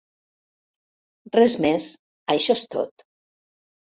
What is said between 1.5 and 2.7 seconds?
més, això és